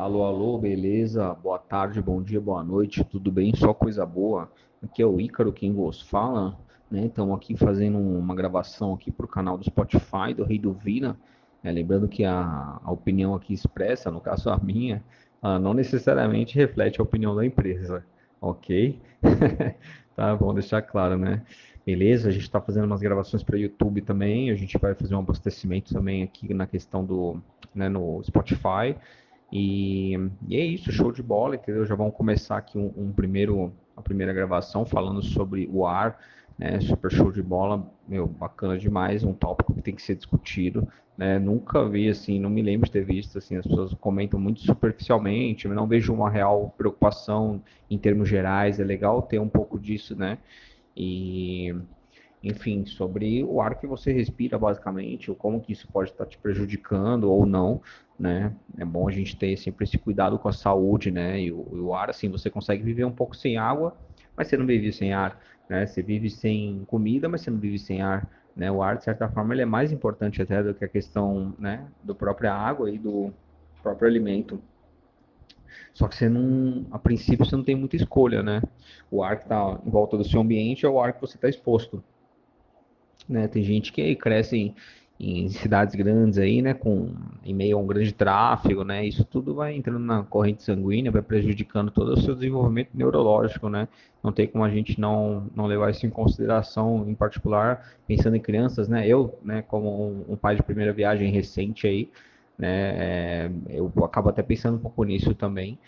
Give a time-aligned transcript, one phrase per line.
[0.00, 1.34] Alô, alô, beleza?
[1.34, 3.54] Boa tarde, bom dia, boa noite, tudo bem?
[3.54, 4.50] Só coisa boa.
[4.82, 6.58] Aqui é o Ícaro quem vos fala,
[6.90, 7.04] né?
[7.04, 11.18] Estamos aqui fazendo uma gravação aqui para o canal do Spotify, do Rei do Vina.
[11.62, 15.04] É, lembrando que a, a, opinião aqui expressa, no caso a minha,
[15.60, 18.02] não necessariamente reflete a opinião da empresa,
[18.40, 18.98] ok?
[20.16, 21.42] tá, bom deixar claro, né?
[21.84, 25.18] Beleza, a gente está fazendo umas gravações para YouTube também, a gente vai fazer um
[25.18, 27.38] abastecimento também aqui na questão do,
[27.74, 28.96] né, no Spotify.
[29.52, 30.14] E,
[30.46, 31.84] e, é isso, show de bola, entendeu?
[31.84, 36.18] Já vamos começar aqui um, um primeiro, a primeira gravação falando sobre o ar,
[36.58, 36.80] né?
[36.80, 41.38] Super show de bola, meu, bacana demais, um tópico que tem que ser discutido, né?
[41.38, 45.66] Nunca vi assim, não me lembro de ter visto assim, as pessoas comentam muito superficialmente,
[45.68, 50.38] não vejo uma real preocupação em termos gerais, é legal ter um pouco disso, né?
[50.96, 51.74] E
[52.42, 56.38] enfim, sobre o ar que você respira, basicamente, ou como que isso pode estar te
[56.38, 57.82] prejudicando ou não,
[58.18, 58.54] né?
[58.78, 61.40] É bom a gente ter sempre esse cuidado com a saúde, né?
[61.40, 63.94] E o, o ar, assim, você consegue viver um pouco sem água,
[64.36, 65.38] mas você não vive sem ar,
[65.68, 65.86] né?
[65.86, 68.70] Você vive sem comida, mas você não vive sem ar, né?
[68.70, 71.86] O ar, de certa forma, ele é mais importante até do que a questão, né?
[72.02, 73.30] Do própria água e do
[73.82, 74.62] próprio alimento.
[75.92, 78.62] Só que você não, a princípio, você não tem muita escolha, né?
[79.10, 81.48] O ar que está em volta do seu ambiente é o ar que você está
[81.48, 82.02] exposto.
[83.28, 83.48] Né?
[83.48, 84.74] Tem gente que cresce em,
[85.18, 86.74] em, cidades grandes aí, né?
[86.74, 87.12] Com,
[87.44, 89.06] em meio a um grande tráfego, né?
[89.06, 93.88] Isso tudo vai entrando na corrente sanguínea, vai prejudicando todo o seu desenvolvimento neurológico, né?
[94.22, 98.40] Não tem como a gente não, não levar isso em consideração, em particular, pensando em
[98.40, 99.06] crianças, né?
[99.06, 99.88] Eu, né, como
[100.28, 102.10] um, um pai de primeira viagem recente aí,
[102.58, 103.46] né?
[103.46, 105.78] É, eu acabo até pensando um pouco nisso também.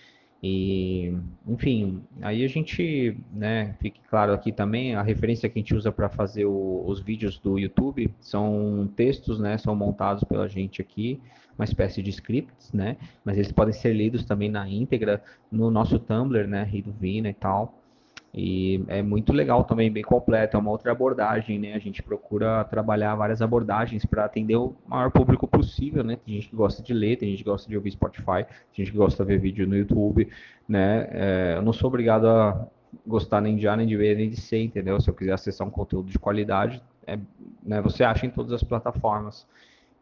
[0.42, 1.14] E,
[1.46, 5.92] enfim, aí a gente, né, fique claro aqui também, a referência que a gente usa
[5.92, 11.20] para fazer o, os vídeos do YouTube são textos, né, são montados pela gente aqui,
[11.56, 15.96] uma espécie de scripts, né, mas eles podem ser lidos também na íntegra no nosso
[16.00, 17.78] Tumblr, né, Rido Vina e tal.
[18.34, 21.74] E é muito legal também, bem completo, é uma outra abordagem, né?
[21.74, 26.16] A gente procura trabalhar várias abordagens para atender o maior público possível, né?
[26.16, 28.92] Tem gente que gosta de ler, tem gente que gosta de ouvir Spotify, tem gente
[28.92, 30.30] que gosta de ver vídeo no YouTube,
[30.66, 31.08] né?
[31.10, 32.66] É, eu não sou obrigado a
[33.06, 34.98] gostar nem de A, nem de B, nem de C, entendeu?
[34.98, 37.18] Se eu quiser acessar um conteúdo de qualidade, é,
[37.62, 39.46] né, você acha em todas as plataformas.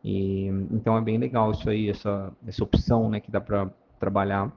[0.04, 4.52] E, então é bem legal isso aí, essa, essa opção, né, que dá para trabalhar.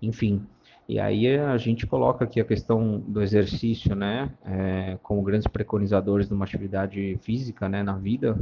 [0.00, 0.46] Enfim,
[0.88, 6.28] e aí a gente coloca aqui a questão do exercício, né, é, como grandes preconizadores
[6.28, 8.38] de uma atividade física, né, na vida,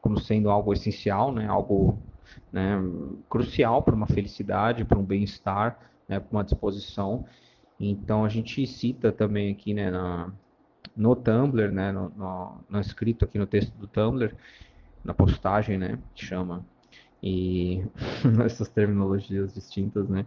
[0.00, 1.98] como sendo algo essencial, né, algo
[2.52, 2.76] né,
[3.30, 7.24] crucial para uma felicidade, para um bem-estar, né, para uma disposição.
[7.80, 10.30] Então a gente cita também aqui, né, na,
[10.94, 14.34] no Tumblr, né, no, no, no escrito aqui no texto do Tumblr,
[15.02, 16.62] na postagem, né, chama,
[17.22, 17.82] e
[18.44, 20.26] essas terminologias distintas, né,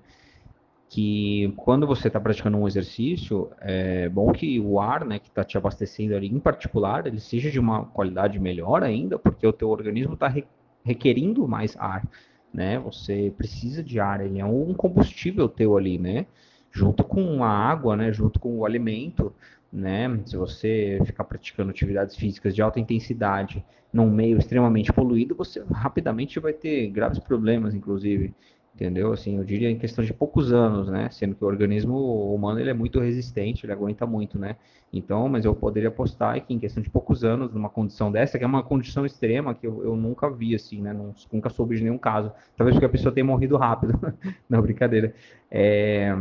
[0.90, 5.44] que quando você está praticando um exercício, é bom que o ar, né, que está
[5.44, 9.70] te abastecendo ali, em particular, ele seja de uma qualidade melhor ainda, porque o teu
[9.70, 10.44] organismo está re
[10.84, 12.08] requerindo mais ar,
[12.54, 12.80] né?
[12.80, 16.26] Você precisa de ar, ele é um combustível teu ali, né?
[16.72, 18.12] Junto com a água, né?
[18.12, 19.32] Junto com o alimento,
[19.72, 20.20] né?
[20.26, 23.64] Se você ficar praticando atividades físicas de alta intensidade
[23.94, 28.34] num meio extremamente poluído, você rapidamente vai ter graves problemas, inclusive
[28.74, 29.12] entendeu?
[29.12, 31.10] Assim, eu diria em questão de poucos anos, né?
[31.12, 34.56] Sendo que o organismo humano ele é muito resistente, ele aguenta muito, né?
[34.92, 38.44] Então, mas eu poderia apostar que em questão de poucos anos, numa condição dessa, que
[38.44, 40.94] é uma condição extrema que eu, eu nunca vi, assim, né?
[40.94, 42.32] Não, nunca soube de nenhum caso.
[42.56, 44.00] Talvez porque a pessoa tenha morrido rápido.
[44.50, 45.14] Não, brincadeira.
[45.52, 46.16] É,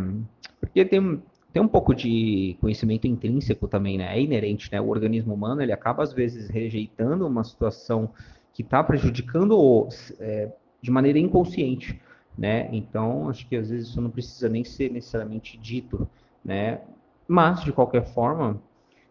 [0.61, 1.23] porque tem,
[1.53, 4.17] tem um pouco de conhecimento intrínseco também, né?
[4.17, 4.81] É inerente, né?
[4.81, 8.11] O organismo humano, ele acaba, às vezes, rejeitando uma situação
[8.53, 9.89] que está prejudicando
[10.19, 10.51] é,
[10.83, 12.01] de maneira inconsciente
[12.39, 12.69] né?
[12.73, 16.09] Então, acho que às vezes isso não precisa nem ser necessariamente dito,
[16.45, 16.81] né?
[17.27, 18.63] Mas, de qualquer forma,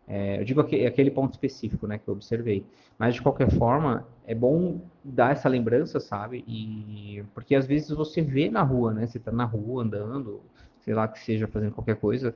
[0.07, 2.65] é, eu digo aquele, ponto específico, né, que eu observei.
[2.97, 6.43] Mas, de qualquer forma, é bom dar essa lembrança, sabe?
[6.47, 9.05] E, porque às vezes você vê na rua, né?
[9.05, 10.41] Você tá na rua andando,
[10.79, 12.33] sei lá, que seja fazendo qualquer coisa,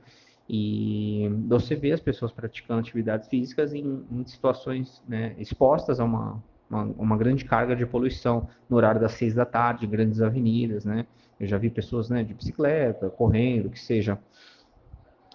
[0.48, 6.42] e você vê as pessoas praticando atividades físicas em, em situações né, expostas a uma,
[6.72, 11.06] uma, uma, grande carga de poluição no horário das seis da tarde, grandes avenidas, né?
[11.38, 14.18] Eu já vi pessoas, né, de bicicleta, correndo, que seja.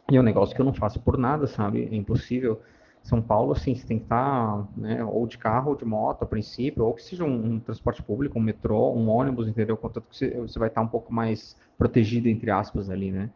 [0.09, 1.87] E é um negócio que eu não faço por nada, sabe?
[1.91, 2.61] É impossível.
[3.03, 6.25] São Paulo, assim, você tem que estar, né, ou de carro ou de moto, a
[6.25, 9.77] princípio, ou que seja um, um transporte público, um metrô, um ônibus, entendeu?
[9.77, 13.29] Contanto que você, você vai estar um pouco mais protegido, entre aspas, ali, né?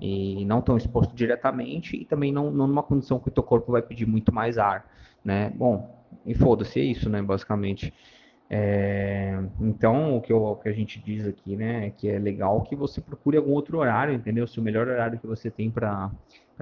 [0.00, 3.72] E não tão exposto diretamente e também não, não numa condição que o teu corpo
[3.72, 4.86] vai pedir muito mais ar,
[5.22, 5.50] né?
[5.50, 7.92] Bom, e foda-se, é isso, né, basicamente.
[8.52, 12.18] É, então, o que, eu, o que, a gente diz aqui, né, é que é
[12.18, 14.46] legal que você procure algum outro horário, entendeu?
[14.46, 16.10] Se o melhor horário que você tem para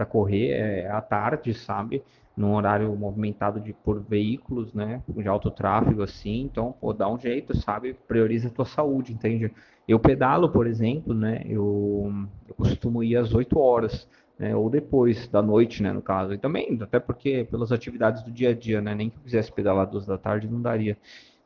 [0.06, 2.02] correr é à tarde, sabe?
[2.36, 7.18] Num horário movimentado de, por veículos, né, de alto tráfego, assim, então, pô, dá um
[7.18, 7.94] jeito, sabe?
[8.06, 9.50] Prioriza a tua saúde, entende?
[9.88, 12.12] Eu pedalo, por exemplo, né, eu,
[12.46, 14.06] eu costumo ir às 8 horas,
[14.38, 16.32] né, ou depois da noite, né, no caso.
[16.32, 19.52] E também, até porque pelas atividades do dia a dia, né, nem que eu quisesse
[19.52, 20.96] pedalar duas da tarde não daria.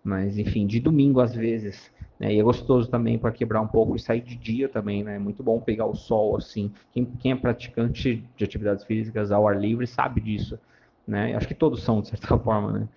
[0.05, 1.91] Mas, enfim, de domingo às vezes.
[2.19, 5.17] Né, e é gostoso também para quebrar um pouco e sair de dia também, né?
[5.17, 6.73] É muito bom pegar o sol assim.
[6.93, 10.59] Quem, quem é praticante de atividades físicas ao ar livre sabe disso,
[11.07, 11.35] né?
[11.35, 12.89] Acho que todos são de certa forma, né?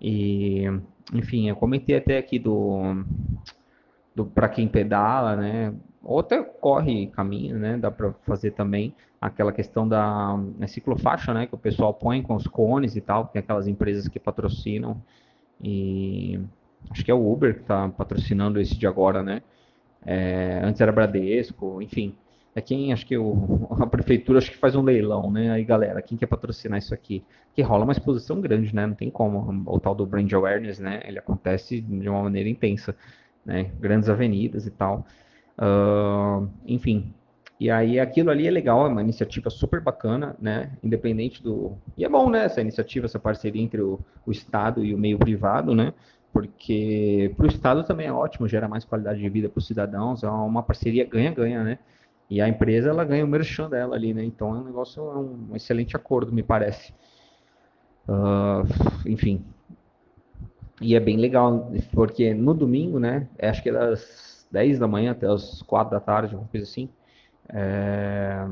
[0.00, 0.64] E,
[1.12, 3.04] enfim, eu comentei até aqui do,
[4.14, 5.74] do para quem pedala, né?
[6.10, 7.78] Ou até corre caminho, né?
[7.78, 11.46] Dá para fazer também aquela questão da né, ciclofaixa, né?
[11.46, 15.00] Que o pessoal põe com os cones e tal, tem aquelas empresas que patrocinam.
[15.62, 16.40] E
[16.90, 19.40] acho que é o Uber que está patrocinando esse de agora, né?
[20.04, 22.16] É, antes era Bradesco, enfim.
[22.56, 25.52] É quem, acho que o, a prefeitura acho que faz um leilão, né?
[25.52, 27.22] Aí, galera, quem quer patrocinar isso aqui?
[27.54, 28.84] Que rola uma exposição grande, né?
[28.84, 29.62] Não tem como.
[29.64, 31.02] O tal do brand awareness, né?
[31.04, 32.96] Ele acontece de uma maneira intensa,
[33.46, 33.70] né?
[33.78, 35.06] Grandes avenidas e tal.
[35.60, 37.12] Uh, enfim,
[37.60, 40.72] e aí aquilo ali é legal, é uma iniciativa super bacana, né?
[40.82, 41.76] Independente do.
[41.94, 42.46] E é bom, né?
[42.46, 45.92] Essa iniciativa, essa parceria entre o, o Estado e o meio privado, né?
[46.32, 50.22] Porque para o Estado também é ótimo, gera mais qualidade de vida para os cidadãos,
[50.22, 51.78] é uma parceria ganha-ganha, né?
[52.30, 54.24] E a empresa ela ganha o merchan dela ali, né?
[54.24, 56.94] Então é um negócio, é um excelente acordo, me parece.
[58.08, 58.64] Uh,
[59.04, 59.44] enfim.
[60.80, 63.28] E é bem legal, porque no domingo, né?
[63.38, 66.88] Acho que é das 10 da manhã até as 4 da tarde, uma coisa assim
[67.52, 68.46] é,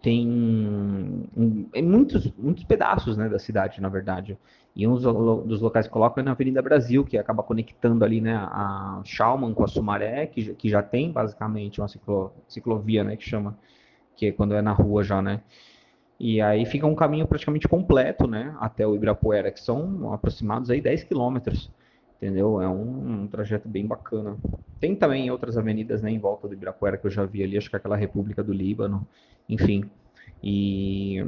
[0.00, 4.38] tem um, muitos, muitos pedaços né, da cidade, na verdade.
[4.74, 8.34] E um dos locais que colocam é na Avenida Brasil, que acaba conectando ali né,
[8.34, 13.24] a Schaumann com a Sumaré, que, que já tem basicamente uma ciclo, ciclovia, né, que
[13.24, 13.56] chama,
[14.16, 15.42] que é quando é na rua já, né.
[16.18, 20.80] E aí fica um caminho praticamente completo, né, até o Ibirapuera, que são aproximados aí
[20.80, 21.70] 10 quilômetros
[22.22, 22.62] entendeu?
[22.62, 24.36] É um, um, trajeto bem bacana.
[24.78, 27.68] Tem também outras avenidas né, em volta do Ibirapuera que eu já vi ali, acho
[27.68, 29.04] que é aquela República do Líbano,
[29.48, 29.84] enfim.
[30.40, 31.20] E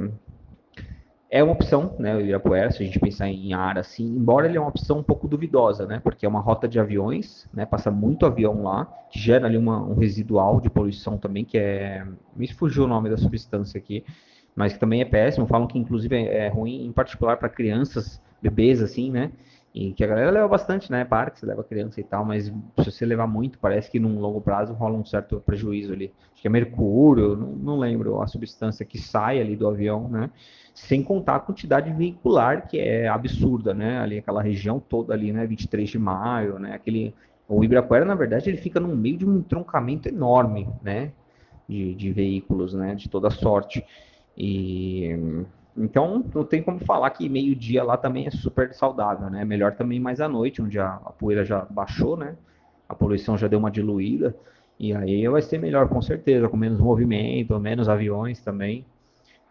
[1.29, 4.57] é uma opção, né, o Ibirapuera, se a gente pensar em ar assim, embora ele
[4.57, 7.91] é uma opção um pouco duvidosa, né, porque é uma rota de aviões, né, passa
[7.91, 12.47] muito avião lá, que gera ali uma, um residual de poluição também, que é, me
[12.53, 14.05] fugiu o nome da substância aqui,
[14.55, 18.21] mas que também é péssimo, falam que inclusive é, é ruim, em particular para crianças,
[18.41, 19.31] bebês, assim, né,
[19.75, 21.03] e que a galera leva bastante, né?
[21.03, 24.39] Parque, você leva criança e tal, mas se você levar muito, parece que num longo
[24.39, 26.13] prazo rola um certo prejuízo ali.
[26.31, 30.31] Acho que é mercúrio, não, não lembro a substância que sai ali do avião, né?
[30.73, 33.99] Sem contar a quantidade veicular, que é absurda, né?
[33.99, 35.45] Ali, aquela região toda ali, né?
[35.45, 36.73] 23 de maio, né?
[36.73, 37.13] Aquele...
[37.45, 41.11] O Ibirapuera, na verdade, ele fica no meio de um entroncamento enorme, né?
[41.67, 42.95] De, de veículos, né?
[42.95, 43.85] De toda sorte.
[44.37, 45.45] E
[45.77, 49.43] então, não tem como falar que meio-dia lá também é super saudável, né?
[49.43, 52.37] Melhor também mais à noite, onde a, a, poeira já baixou, né?
[52.87, 54.35] A poluição já deu uma diluída.
[54.79, 58.85] E aí vai ser melhor, com certeza, com menos movimento, menos aviões também.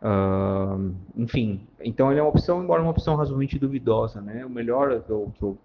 [0.03, 4.45] Uh, enfim, então ele é uma opção, embora uma opção razoavelmente duvidosa, né?
[4.47, 5.59] O melhor que eu, que eu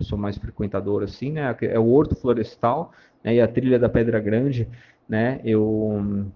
[0.00, 1.56] sou mais frequentador, assim, né?
[1.62, 3.36] É o Horto Florestal né?
[3.36, 4.68] e a Trilha da Pedra Grande,
[5.08, 5.40] né?
[5.44, 6.26] Eu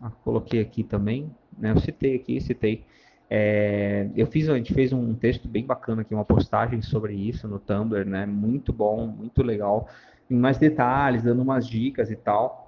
[0.00, 1.70] ah, coloquei aqui também, né?
[1.72, 2.84] Eu citei aqui, citei.
[3.28, 7.48] É, eu fiz, a gente fez um texto bem bacana aqui, uma postagem sobre isso
[7.48, 8.26] no Tumblr, né?
[8.26, 9.88] Muito bom, muito legal,
[10.30, 12.64] em mais detalhes, dando umas dicas e tal.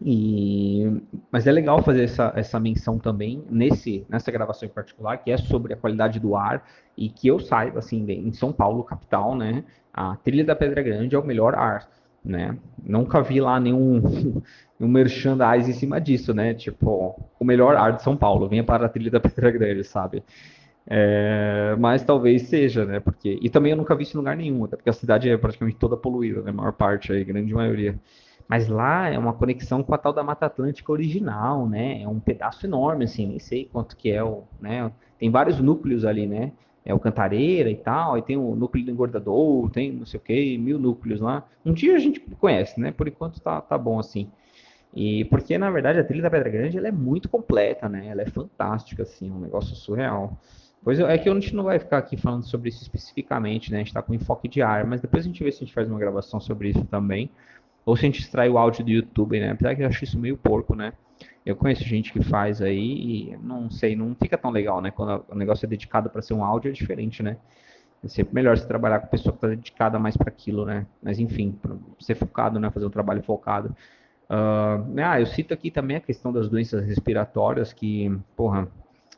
[0.00, 5.30] E, mas é legal fazer essa, essa menção também nesse, nessa gravação em particular, que
[5.30, 6.64] é sobre a qualidade do ar
[6.96, 9.64] e que eu saiba, assim, em São Paulo, capital, né?
[9.92, 11.88] A trilha da Pedra Grande é o melhor ar
[12.28, 12.56] né?
[12.82, 14.02] Nunca vi lá nenhum
[14.78, 16.54] um merchandise em cima disso, né?
[16.54, 20.22] Tipo, o melhor ar de São Paulo, venha para a trilha da Pedra Grande, sabe?
[20.90, 23.00] É, mas talvez seja, né?
[23.00, 25.36] Porque e também eu nunca vi isso em lugar nenhum, até porque a cidade é
[25.36, 26.50] praticamente toda poluída, né?
[26.50, 27.98] A maior parte aí, grande maioria.
[28.48, 32.02] Mas lá é uma conexão com a tal da Mata Atlântica original, né?
[32.02, 34.90] É um pedaço enorme, assim, nem sei quanto que é o, né?
[35.18, 36.52] Tem vários núcleos ali, né?
[36.88, 40.22] É o Cantareira e tal, aí tem o núcleo do engordador, tem não sei o
[40.22, 41.46] que, mil núcleos lá.
[41.64, 42.90] Um dia a gente conhece, né?
[42.90, 44.30] Por enquanto tá, tá bom assim.
[44.94, 48.06] E porque, na verdade, a trilha da Pedra Grande ela é muito completa, né?
[48.08, 50.40] Ela é fantástica, assim, um negócio surreal.
[50.82, 53.76] Pois é que a gente não vai ficar aqui falando sobre isso especificamente, né?
[53.76, 55.74] A gente tá com enfoque de ar, mas depois a gente vê se a gente
[55.74, 57.30] faz uma gravação sobre isso também.
[57.84, 59.50] Ou se a gente extrai o áudio do YouTube, né?
[59.50, 60.94] Apesar que eu acho isso meio porco, né?
[61.44, 64.90] Eu conheço gente que faz aí e não sei, não fica tão legal, né?
[64.90, 67.36] Quando o negócio é dedicado para ser um áudio é diferente, né?
[68.04, 70.86] É sempre melhor você trabalhar com a pessoa que está dedicada mais para aquilo, né?
[71.02, 72.70] Mas enfim, para ser focado, né?
[72.70, 73.74] Fazer um trabalho focado.
[74.30, 78.68] Uh, ah, eu cito aqui também a questão das doenças respiratórias, que, porra,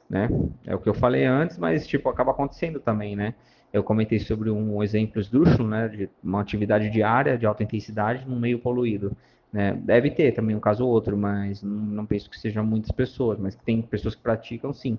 [0.09, 0.29] né?
[0.67, 3.35] É o que eu falei antes, mas, tipo, acaba acontecendo também, né?
[3.73, 5.89] Eu comentei sobre um exemplo esdrúxulo, né?
[5.89, 9.17] De uma atividade diária de alta intensidade num meio poluído.
[9.53, 9.73] Né?
[9.73, 13.57] Deve ter também um caso ou outro, mas não, penso que sejam muitas pessoas, mas
[13.57, 14.99] tem pessoas que praticam sim.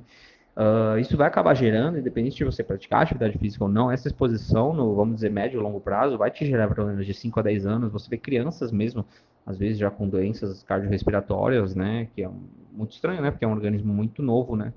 [0.55, 4.73] Uh, isso vai acabar gerando, independente de você praticar atividade física ou não, essa exposição
[4.73, 7.65] no, vamos dizer, médio ou longo prazo, vai te gerar problemas de 5 a 10
[7.65, 7.91] anos.
[7.93, 9.05] Você vê crianças mesmo,
[9.45, 12.09] às vezes já com doenças cardiorrespiratórias, né?
[12.13, 12.29] Que é
[12.73, 13.31] muito estranho, né?
[13.31, 14.73] Porque é um organismo muito novo, né?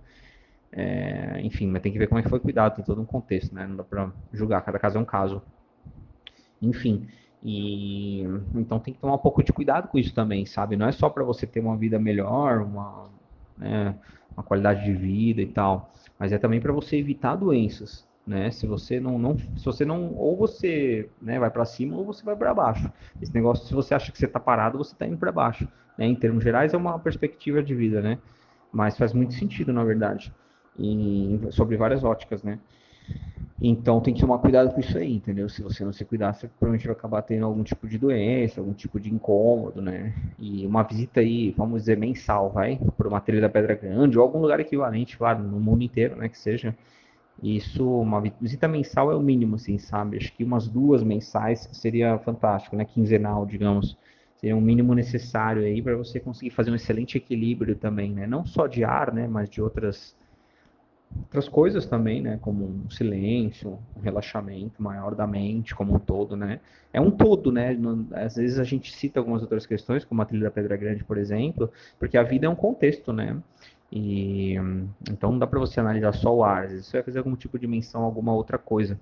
[0.71, 3.53] É, enfim, mas tem que ver como é que foi cuidado, tem todo um contexto,
[3.53, 3.67] né?
[3.67, 5.43] Não dá para julgar, cada caso é um caso.
[6.63, 7.09] Enfim,
[7.45, 8.23] e
[8.55, 10.77] então tem que tomar um pouco de cuidado com isso também, sabe?
[10.77, 13.11] Não é só para você ter uma vida melhor, uma,
[13.59, 13.95] né,
[14.35, 18.51] uma qualidade de vida e tal, mas é também para você evitar doenças, né?
[18.51, 22.25] Se você não, não se você não ou você, né, vai para cima ou você
[22.25, 22.91] vai para baixo.
[23.21, 26.07] Esse negócio, se você acha que você está parado, você está indo para baixo, né?
[26.07, 28.19] Em termos gerais é uma perspectiva de vida, né?
[28.73, 30.35] Mas faz muito sentido, na verdade,
[31.51, 32.59] sobre várias óticas, né?
[33.61, 35.49] Então tem que tomar cuidado com isso aí, entendeu?
[35.49, 38.75] Se você não se cuidar, você provavelmente vai acabar tendo algum tipo de doença, algum
[38.75, 40.13] tipo de incômodo, né?
[40.39, 44.25] E uma visita aí, vamos dizer, mensal, vai, por uma trilha da Pedra Grande, ou
[44.25, 46.77] algum lugar equivalente, claro, no mundo inteiro, né, que seja.
[47.43, 50.17] Isso, uma visita mensal é o mínimo, assim, sabe?
[50.17, 52.85] Acho que umas duas mensais seria fantástico, né?
[52.85, 53.97] Quinzenal, digamos.
[54.37, 58.27] Seria um mínimo necessário aí para você conseguir fazer um excelente equilíbrio também, né?
[58.27, 59.27] Não só de ar, né?
[59.29, 60.17] Mas de outras
[61.19, 66.37] outras coisas também, né, como um silêncio, um relaxamento maior da mente como um todo,
[66.37, 66.61] né?
[66.93, 67.77] É um todo, né?
[68.13, 71.19] Às vezes a gente cita algumas outras questões, como a trilha da Pedra Grande, por
[71.19, 73.37] exemplo, porque a vida é um contexto, né?
[73.91, 74.55] E
[75.11, 77.67] então não dá para você analisar só o ar, você vai fazer algum tipo de
[77.67, 78.99] menção a alguma outra coisa,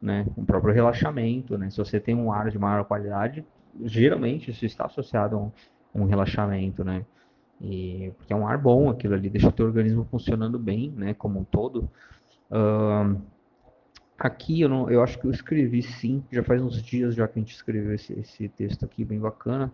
[0.00, 0.26] né?
[0.36, 1.70] O próprio relaxamento, né?
[1.70, 3.44] Se você tem um ar de maior qualidade,
[3.84, 5.52] geralmente isso está associado a um,
[5.94, 7.04] um relaxamento, né?
[7.60, 11.14] E, porque é um ar bom aquilo ali, deixa o teu organismo funcionando bem, né,
[11.14, 11.90] como um todo.
[12.50, 13.20] Uh,
[14.18, 17.38] aqui eu, não, eu acho que eu escrevi sim, já faz uns dias já que
[17.38, 19.72] a gente escreveu esse, esse texto aqui, bem bacana.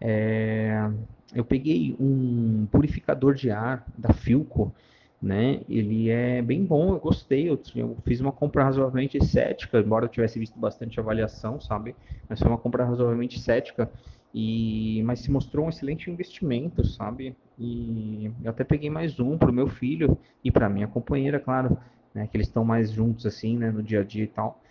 [0.00, 0.90] É,
[1.34, 4.72] eu peguei um purificador de ar da Filco,
[5.20, 5.60] né?
[5.68, 7.50] Ele é bem bom, eu gostei.
[7.50, 11.96] Eu, eu, fiz uma compra razoavelmente cética, embora eu tivesse visto bastante avaliação, sabe?
[12.28, 13.90] Mas foi uma compra razoavelmente cética.
[14.34, 17.36] E, mas se mostrou um excelente investimento, sabe?
[17.58, 21.78] E eu até peguei mais um para o meu filho e para minha companheira, claro,
[22.14, 22.26] né?
[22.28, 23.70] Que eles estão mais juntos assim, né?
[23.70, 24.62] No dia a dia e tal.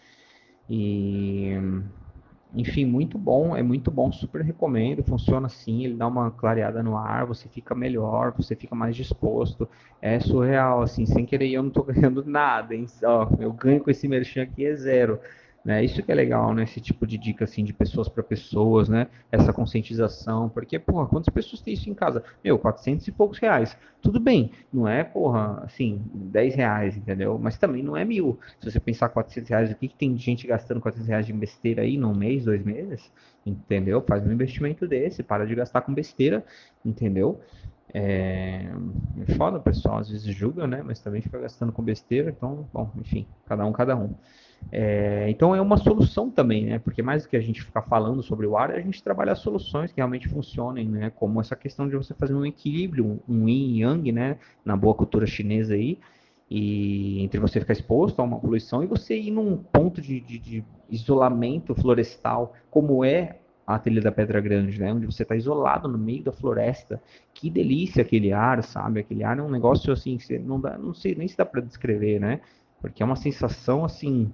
[0.70, 1.54] E,
[2.54, 5.04] enfim, muito bom, é muito bom, super recomendo.
[5.04, 9.70] Funciona assim, ele dá uma clareada no ar, você fica melhor, você fica mais disposto.
[10.02, 12.86] É surreal, assim, sem querer eu não estou ganhando nada, hein?
[13.04, 15.20] Ó, eu ganho com esse merchan aqui é zero.
[15.68, 15.84] Né?
[15.84, 16.64] Isso que é legal, né?
[16.64, 19.08] Esse tipo de dica assim de pessoas para pessoas, né?
[19.30, 22.24] Essa conscientização, porque porra, quantas pessoas têm isso em casa?
[22.42, 23.78] Meu, 400 e poucos reais.
[24.02, 27.38] Tudo bem, não é porra, assim, 10 reais, entendeu?
[27.38, 28.40] Mas também não é mil.
[28.62, 31.34] Se você pensar 400 reais, o que, que tem de gente gastando 400 reais de
[31.34, 33.12] besteira aí num mês, dois meses?
[33.46, 34.02] Entendeu?
[34.02, 36.46] Faz um investimento desse, para de gastar com besteira,
[36.86, 37.42] entendeu?
[37.94, 38.68] É,
[39.28, 40.82] é foda, pessoal às vezes julga, né?
[40.82, 44.16] Mas também fica gastando com besteira, então, bom, enfim, cada um, cada um.
[44.72, 46.80] É, então é uma solução também, né?
[46.80, 49.92] Porque mais do que a gente ficar falando sobre o ar, a gente trabalhar soluções
[49.92, 51.10] que realmente funcionem, né?
[51.10, 54.38] Como essa questão de você fazer um equilíbrio, um yin e yang, né?
[54.66, 55.98] Na boa cultura chinesa aí,
[56.50, 60.40] e entre você ficar exposto a uma poluição e você ir num ponto de, de,
[60.40, 64.94] de isolamento florestal, como é a trilha da Pedra Grande, né?
[64.94, 67.02] Onde você está isolado no meio da floresta.
[67.34, 69.02] Que delícia aquele ar, sabe?
[69.02, 71.62] Aquele ar é um negócio assim, que não dá, não sei nem se dá para
[71.62, 72.40] descrever, né?
[72.80, 74.32] Porque é uma sensação assim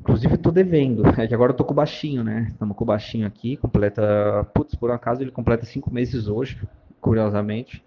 [0.00, 1.02] Inclusive, tô devendo.
[1.18, 2.46] É que agora eu tô com o baixinho, né?
[2.50, 3.56] Estamos com o baixinho aqui.
[3.56, 4.44] Completa.
[4.54, 6.60] Putz, por um acaso ele completa cinco meses hoje,
[7.00, 7.84] curiosamente.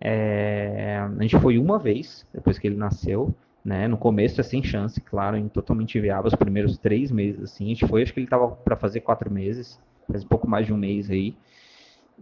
[0.00, 0.98] É...
[0.98, 3.34] A gente foi uma vez depois que ele nasceu.
[3.64, 3.86] Né?
[3.86, 7.66] No começo é sem chance, claro, em totalmente viável os primeiros três meses, assim.
[7.66, 10.66] A gente foi, acho que ele tava para fazer quatro meses, faz um pouco mais
[10.66, 11.36] de um mês aí.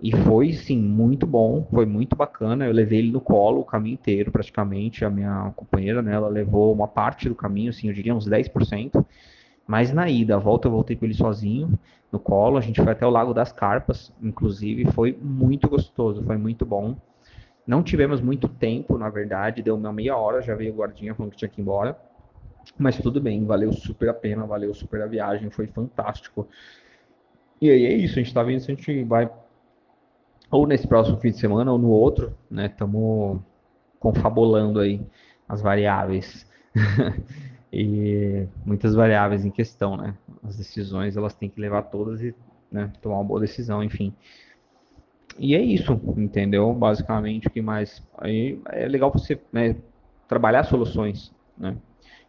[0.02, 2.66] E foi, sim, muito bom, foi muito bacana.
[2.66, 5.04] Eu levei ele no colo o caminho inteiro, praticamente.
[5.04, 9.04] A minha companheira, né, ela levou uma parte do caminho, assim, eu diria uns 10%.
[9.66, 11.78] Mas na ida, a volta eu voltei com ele sozinho,
[12.10, 12.56] no colo.
[12.56, 14.90] A gente foi até o Lago das Carpas, inclusive.
[14.92, 16.96] Foi muito gostoso, foi muito bom.
[17.66, 21.32] Não tivemos muito tempo, na verdade, deu uma meia hora, já veio o guardinha falando
[21.32, 21.96] que tinha que ir embora.
[22.78, 26.48] Mas tudo bem, valeu super a pena, valeu super a viagem, foi fantástico.
[27.60, 29.30] E aí é isso, a gente tá vendo se a gente vai
[30.50, 32.66] ou nesse próximo fim de semana ou no outro, né?
[32.66, 33.40] Estamos
[33.98, 35.00] confabulando aí
[35.48, 36.48] as variáveis.
[37.72, 40.14] e muitas variáveis em questão, né?
[40.42, 42.34] As decisões elas têm que levar todas e
[42.70, 44.14] né, tomar uma boa decisão, enfim.
[45.38, 46.72] E é isso, entendeu?
[46.74, 48.02] Basicamente, o que mais.
[48.18, 49.76] Aí é legal você né,
[50.28, 51.76] trabalhar soluções, né?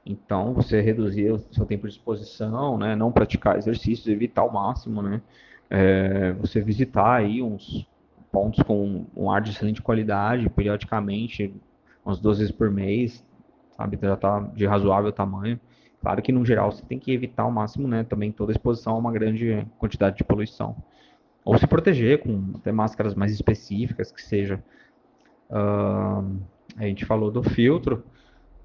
[0.05, 2.95] Então, você reduzir o seu tempo de exposição, né?
[2.95, 5.21] Não praticar exercícios, evitar ao máximo, né?
[5.69, 7.87] É, você visitar aí uns
[8.31, 11.53] pontos com um ar de excelente qualidade, periodicamente,
[12.05, 13.23] umas duas vezes por mês,
[13.75, 13.97] sabe?
[14.01, 15.59] Já está de razoável tamanho.
[16.01, 18.03] Claro que, no geral, você tem que evitar ao máximo, né?
[18.03, 20.75] Também toda exposição a uma grande quantidade de poluição.
[21.45, 24.63] Ou se proteger com até máscaras mais específicas, que seja.
[25.49, 26.39] Uh,
[26.77, 28.03] a gente falou do filtro,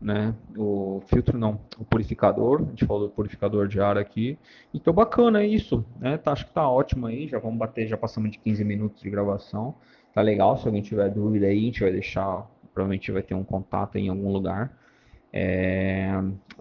[0.00, 0.34] né?
[0.56, 4.38] O filtro não, o purificador, a gente falou do purificador de ar aqui.
[4.72, 6.18] Então bacana isso, né?
[6.18, 9.10] Tá, acho que tá ótimo aí, já vamos bater, já passamos de 15 minutos de
[9.10, 9.74] gravação.
[10.14, 13.44] Tá legal, se alguém tiver dúvida aí, a gente vai deixar, provavelmente vai ter um
[13.44, 14.72] contato em algum lugar.
[15.32, 16.10] É,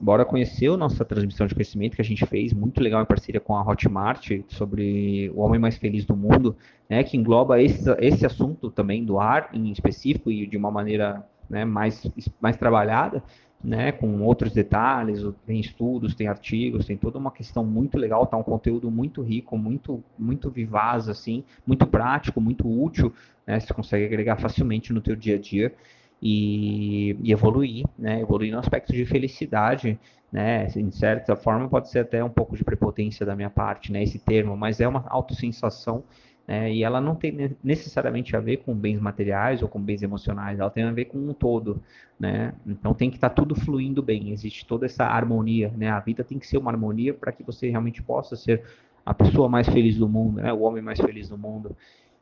[0.02, 3.40] bora conhecer a nossa transmissão de conhecimento que a gente fez, muito legal em parceria
[3.40, 6.58] com a Hotmart, sobre o homem mais feliz do mundo,
[6.90, 11.26] né, que engloba esse, esse assunto também do ar em específico e de uma maneira
[11.50, 12.06] né, mais,
[12.40, 13.24] mais trabalhada,
[13.64, 18.38] né, com outros detalhes, tem estudos, tem artigos, tem toda uma questão muito legal, tá
[18.38, 23.12] um conteúdo muito rico, muito muito vivaz assim, muito prático, muito útil,
[23.46, 25.74] né, você consegue agregar facilmente no teu dia a dia
[26.22, 30.00] e, e evoluir, né, evoluir no aspecto de felicidade,
[30.32, 34.04] né, em certa forma pode ser até um pouco de prepotência da minha parte, né,
[34.04, 36.04] esse termo, mas é uma autossensação
[36.48, 36.74] né?
[36.74, 40.70] E ela não tem necessariamente a ver com bens materiais ou com bens emocionais, ela
[40.70, 41.82] tem a ver com um todo,
[42.20, 42.54] né?
[42.66, 45.90] Então tem que estar tá tudo fluindo bem, existe toda essa harmonia, né?
[45.90, 48.64] A vida tem que ser uma harmonia para que você realmente possa ser
[49.06, 50.54] a pessoa mais feliz do mundo, né?
[50.54, 51.76] O homem mais feliz do mundo.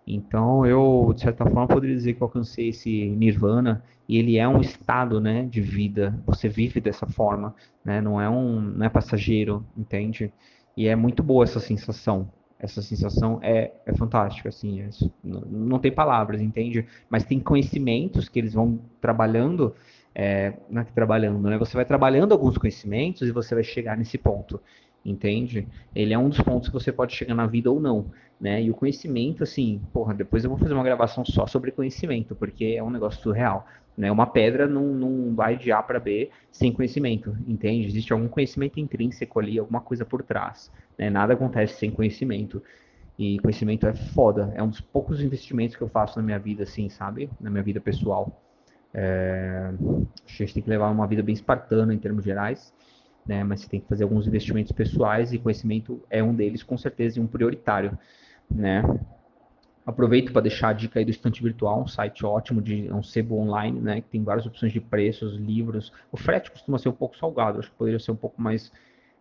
[0.06, 4.60] Então eu, de certa forma, poderia dizer que alcancei esse nirvana e ele é um
[4.60, 6.20] estado, né, de vida.
[6.25, 8.01] Você vive dessa forma, né?
[8.01, 10.32] Não é um, não é passageiro, entende?
[10.75, 12.30] E é muito boa essa sensação,
[12.63, 14.89] essa sensação é, é fantástica, assim, é,
[15.22, 16.88] não, tem palavras, entende?
[17.10, 19.76] Mas tem conhecimentos que eles vão trabalhando,
[20.15, 21.58] é, não é que trabalhando, né?
[21.58, 24.62] Você vai trabalhando alguns conhecimentos e você vai chegar nesse ponto,
[25.06, 25.68] entende?
[25.96, 28.62] Ele é um dos pontos que você pode chegar na vida ou não, né?
[28.62, 32.76] E o conhecimento, assim, porra, depois eu vou fazer uma gravação só sobre conhecimento, porque
[32.78, 33.66] é um negócio surreal.
[33.98, 34.12] Né?
[34.12, 37.88] Uma pedra não, não vai de A para B sem conhecimento, entende?
[37.88, 40.72] Existe algum conhecimento intrínseco ali, alguma coisa por trás.
[40.98, 41.10] Né?
[41.10, 42.62] Nada acontece sem conhecimento.
[43.18, 44.52] E conhecimento é foda.
[44.56, 47.30] É um dos poucos investimentos que eu faço na minha vida, assim, sabe?
[47.39, 48.42] Na minha vida pessoal.
[48.94, 49.72] É...
[50.28, 52.74] A gente tem que levar uma vida bem espartana em termos gerais,
[53.26, 53.44] né?
[53.44, 57.20] Mas você tem que fazer alguns investimentos pessoais e conhecimento é um deles, com certeza,
[57.20, 57.98] e um prioritário,
[58.50, 58.84] né?
[59.86, 63.04] Aproveito para deixar a dica aí do Estante Virtual, um site ótimo, de é um
[63.04, 64.02] sebo online, né?
[64.02, 65.92] Que tem várias opções de preços, livros.
[66.12, 68.72] O frete costuma ser um pouco salgado, acho que poderia ser um pouco mais,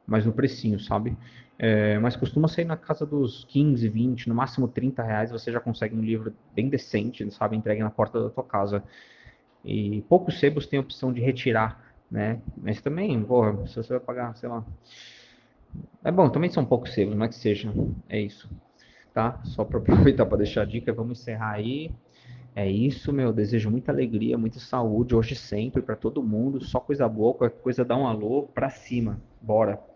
[0.07, 1.17] mais no precinho, sabe?
[1.59, 5.61] É, mas costuma sair na casa dos 15, 20, no máximo 30 reais, você já
[5.61, 7.57] consegue um livro bem decente, sabe?
[7.57, 8.85] Entregue na porta da tua casa.
[9.65, 12.41] E poucos sebos têm a opção de retirar, né?
[12.57, 14.65] Mas também, porra, se você vai pagar, sei lá.
[16.05, 17.73] É bom, também são poucos sebos, mas que seja.
[18.09, 18.49] É isso
[19.13, 19.41] tá?
[19.45, 21.91] Só para aproveitar para deixar a dica, vamos encerrar aí.
[22.55, 23.33] É isso, meu.
[23.33, 26.63] Desejo muita alegria, muita saúde, hoje sempre, para todo mundo.
[26.63, 29.21] Só coisa boa, qualquer coisa dá um alô para cima.
[29.41, 29.92] Bora.